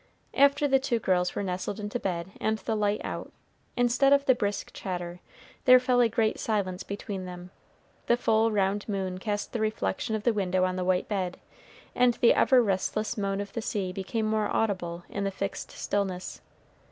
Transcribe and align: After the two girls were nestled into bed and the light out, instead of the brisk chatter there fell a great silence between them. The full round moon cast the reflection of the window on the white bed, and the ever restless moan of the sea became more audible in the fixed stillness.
After 0.33 0.67
the 0.67 0.79
two 0.79 0.97
girls 0.97 1.35
were 1.35 1.43
nestled 1.43 1.79
into 1.79 1.99
bed 1.99 2.31
and 2.41 2.57
the 2.57 2.75
light 2.75 3.01
out, 3.03 3.31
instead 3.77 4.11
of 4.13 4.25
the 4.25 4.33
brisk 4.33 4.71
chatter 4.73 5.19
there 5.65 5.79
fell 5.79 6.01
a 6.01 6.09
great 6.09 6.39
silence 6.39 6.81
between 6.81 7.25
them. 7.25 7.51
The 8.07 8.17
full 8.17 8.51
round 8.51 8.89
moon 8.89 9.19
cast 9.19 9.53
the 9.53 9.59
reflection 9.59 10.15
of 10.15 10.23
the 10.23 10.33
window 10.33 10.63
on 10.63 10.75
the 10.75 10.83
white 10.83 11.07
bed, 11.07 11.39
and 11.93 12.15
the 12.15 12.33
ever 12.33 12.63
restless 12.63 13.15
moan 13.15 13.39
of 13.41 13.53
the 13.53 13.61
sea 13.61 13.93
became 13.93 14.25
more 14.25 14.47
audible 14.47 15.03
in 15.07 15.23
the 15.23 15.29
fixed 15.29 15.69
stillness. 15.69 16.41